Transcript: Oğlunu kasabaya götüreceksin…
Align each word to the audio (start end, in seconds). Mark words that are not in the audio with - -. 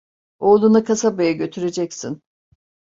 Oğlunu 0.39 0.83
kasabaya 0.83 1.31
götüreceksin… 1.33 2.21